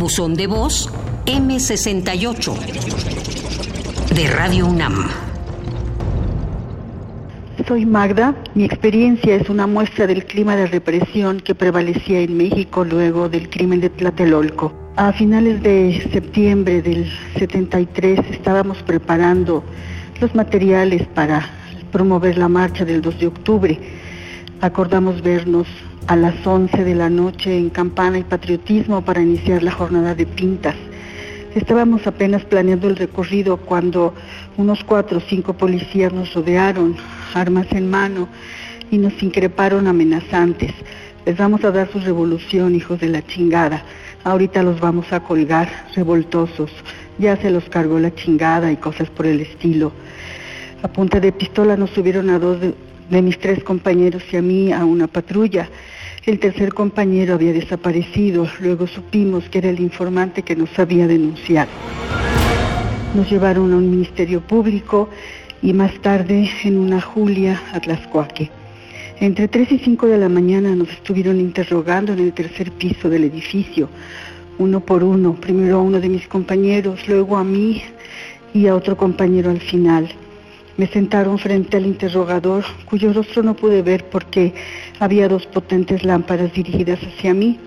Buzón 0.00 0.34
de 0.34 0.46
voz 0.46 0.88
M68 1.26 2.54
de 4.14 4.28
Radio 4.28 4.66
UNAM. 4.66 4.94
Soy 7.68 7.84
Magda. 7.84 8.34
Mi 8.54 8.64
experiencia 8.64 9.34
es 9.36 9.50
una 9.50 9.66
muestra 9.66 10.06
del 10.06 10.24
clima 10.24 10.56
de 10.56 10.68
represión 10.68 11.40
que 11.40 11.54
prevalecía 11.54 12.20
en 12.20 12.34
México 12.34 12.82
luego 12.82 13.28
del 13.28 13.50
crimen 13.50 13.82
de 13.82 13.90
Tlatelolco. 13.90 14.72
A 14.96 15.12
finales 15.12 15.62
de 15.62 16.08
septiembre 16.10 16.80
del 16.80 17.06
73 17.38 18.20
estábamos 18.30 18.82
preparando 18.82 19.62
los 20.18 20.34
materiales 20.34 21.06
para 21.08 21.44
promover 21.92 22.38
la 22.38 22.48
marcha 22.48 22.86
del 22.86 23.02
2 23.02 23.18
de 23.20 23.26
octubre. 23.26 23.78
Acordamos 24.62 25.22
vernos 25.22 25.66
a 26.06 26.16
las 26.16 26.46
11 26.46 26.84
de 26.84 26.94
la 26.94 27.08
noche 27.08 27.56
en 27.56 27.70
Campana 27.70 28.18
y 28.18 28.24
Patriotismo 28.24 29.02
para 29.02 29.22
iniciar 29.22 29.62
la 29.62 29.72
jornada 29.72 30.14
de 30.14 30.26
pintas. 30.26 30.74
Estábamos 31.54 32.06
apenas 32.06 32.44
planeando 32.44 32.86
el 32.86 32.96
recorrido 32.96 33.56
cuando 33.56 34.12
unos 34.58 34.84
cuatro 34.84 35.16
o 35.16 35.22
cinco 35.22 35.54
policías 35.54 36.12
nos 36.12 36.34
rodearon, 36.34 36.94
armas 37.32 37.68
en 37.70 37.88
mano, 37.88 38.28
y 38.90 38.98
nos 38.98 39.22
increparon 39.22 39.86
amenazantes. 39.86 40.74
Les 41.24 41.38
vamos 41.38 41.64
a 41.64 41.70
dar 41.70 41.90
su 41.90 41.98
revolución, 41.98 42.74
hijos 42.74 43.00
de 43.00 43.08
la 43.08 43.26
chingada. 43.26 43.82
Ahorita 44.24 44.62
los 44.62 44.78
vamos 44.78 45.10
a 45.10 45.20
colgar, 45.20 45.86
revoltosos. 45.94 46.70
Ya 47.18 47.34
se 47.38 47.50
los 47.50 47.64
cargó 47.70 47.98
la 47.98 48.14
chingada 48.14 48.70
y 48.70 48.76
cosas 48.76 49.08
por 49.08 49.24
el 49.24 49.40
estilo. 49.40 49.90
A 50.82 50.88
punta 50.88 51.18
de 51.18 51.32
pistola 51.32 51.78
nos 51.78 51.88
subieron 51.90 52.28
a 52.28 52.38
dos 52.38 52.60
de, 52.60 52.74
de 53.10 53.22
mis 53.22 53.38
tres 53.38 53.62
compañeros 53.64 54.22
y 54.32 54.36
a 54.36 54.42
mí 54.42 54.72
a 54.72 54.84
una 54.84 55.06
patrulla. 55.06 55.68
El 56.24 56.38
tercer 56.38 56.72
compañero 56.72 57.34
había 57.34 57.52
desaparecido. 57.52 58.46
Luego 58.60 58.86
supimos 58.86 59.48
que 59.48 59.58
era 59.58 59.70
el 59.70 59.80
informante 59.80 60.42
que 60.42 60.56
nos 60.56 60.78
había 60.78 61.06
denunciado. 61.06 61.70
Nos 63.14 63.30
llevaron 63.30 63.72
a 63.72 63.76
un 63.76 63.90
ministerio 63.90 64.40
público 64.40 65.08
y 65.62 65.72
más 65.72 65.92
tarde 66.00 66.48
en 66.64 66.78
una 66.78 67.00
Julia 67.00 67.60
a. 67.72 68.50
Entre 69.18 69.48
3 69.48 69.72
y 69.72 69.78
5 69.78 70.06
de 70.06 70.16
la 70.16 70.28
mañana 70.28 70.74
nos 70.74 70.88
estuvieron 70.90 71.40
interrogando 71.40 72.12
en 72.12 72.20
el 72.20 72.32
tercer 72.32 72.70
piso 72.72 73.10
del 73.10 73.24
edificio, 73.24 73.90
uno 74.58 74.80
por 74.80 75.04
uno, 75.04 75.34
primero 75.34 75.76
a 75.76 75.82
uno 75.82 76.00
de 76.00 76.08
mis 76.08 76.26
compañeros, 76.26 77.06
luego 77.06 77.36
a 77.36 77.44
mí 77.44 77.82
y 78.54 78.66
a 78.66 78.74
otro 78.74 78.96
compañero 78.96 79.50
al 79.50 79.60
final. 79.60 80.08
Me 80.76 80.86
sentaron 80.86 81.38
frente 81.38 81.76
al 81.76 81.86
interrogador, 81.86 82.64
cuyo 82.86 83.12
rostro 83.12 83.42
no 83.42 83.54
pude 83.54 83.82
ver 83.82 84.04
porque 84.04 84.54
había 84.98 85.28
dos 85.28 85.46
potentes 85.46 86.04
lámparas 86.04 86.52
dirigidas 86.52 87.00
hacia 87.02 87.34
mí. 87.34 87.58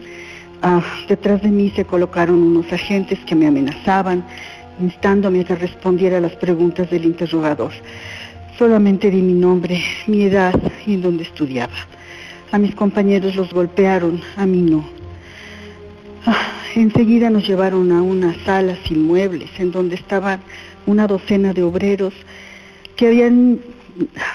Ah, 0.62 0.82
detrás 1.08 1.42
de 1.42 1.50
mí 1.50 1.72
se 1.76 1.86
colocaron 1.86 2.42
unos 2.42 2.72
agentes 2.72 3.20
que 3.26 3.36
me 3.36 3.48
amenazaban, 3.48 4.24
instándome 4.80 5.42
a 5.42 5.44
que 5.44 5.56
respondiera 5.56 6.18
a 6.18 6.22
las 6.22 6.36
preguntas 6.38 6.90
del 6.90 7.06
interrogador. 7.06 7.72
Solamente 8.58 9.12
di 9.12 9.22
mi 9.22 9.34
nombre, 9.34 9.82
mi 10.08 10.24
edad 10.24 10.54
y 10.88 10.94
en 10.94 11.20
estudiaba. 11.20 11.74
A 12.52 12.58
mis 12.58 12.74
compañeros 12.76 13.36
los 13.36 13.52
golpearon, 13.52 14.22
a 14.38 14.46
mí 14.46 14.62
no. 14.62 14.86
Ah, 16.26 16.38
enseguida 16.76 17.30
nos 17.30 17.48
llevaron 17.48 17.92
a 17.92 18.02
una 18.02 18.34
sala 18.46 18.78
sin 18.88 19.04
muebles, 19.04 19.50
en 19.60 19.72
donde 19.72 19.96
estaban 19.96 20.40
una 20.86 21.08
docena 21.08 21.54
de 21.54 21.64
obreros 21.64 22.14
que 22.96 23.08
habían 23.08 23.60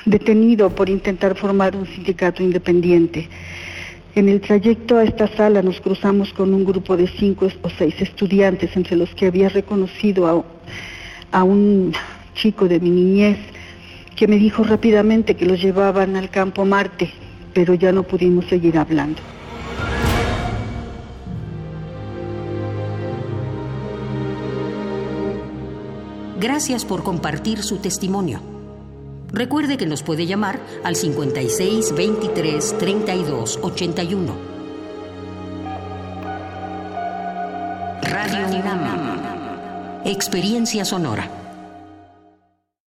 detenido 0.05 0.70
por 0.70 0.89
intentar 0.89 1.34
formar 1.37 1.77
un 1.77 1.87
sindicato 1.87 2.42
independiente. 2.42 3.28
En 4.15 4.28
el 4.28 4.41
trayecto 4.41 4.97
a 4.97 5.05
esta 5.05 5.28
sala 5.37 5.62
nos 5.62 5.81
cruzamos 5.81 6.33
con 6.33 6.53
un 6.55 6.65
grupo 6.65 6.97
de 6.97 7.06
cinco 7.06 7.48
o 7.62 7.70
seis 7.70 7.95
estudiantes, 8.00 8.77
entre 8.77 8.97
los 8.97 9.15
que 9.15 9.27
había 9.27 9.48
reconocido 9.48 10.27
a, 10.27 10.45
a 11.39 11.45
un 11.45 11.92
chico 12.34 12.67
de 12.69 12.81
mi 12.81 12.91
niñez, 12.91 13.39
que 14.16 14.27
me 14.27 14.38
dijo 14.38 14.65
rápidamente 14.65 15.37
que 15.37 15.47
los 15.47 15.62
llevaban 15.62 16.16
al 16.16 16.31
campo 16.31 16.65
Marte, 16.65 17.11
pero 17.55 17.75
ya 17.75 17.93
no 17.93 18.03
pudimos 18.03 18.47
seguir 18.47 18.78
hablando. 18.78 19.21
Gracias 26.41 26.84
por 26.84 27.03
compartir 27.03 27.62
su 27.62 27.78
testimonio. 27.78 28.57
Recuerde 29.33 29.77
que 29.77 29.87
nos 29.87 30.03
puede 30.03 30.27
llamar 30.27 30.59
al 30.84 30.97
56 30.97 31.94
23 31.94 32.78
32 32.78 33.59
81. 33.62 34.37
Radio 38.03 38.47
UNAM. 38.47 40.03
Experiencia 40.05 40.84
sonora. 40.84 41.28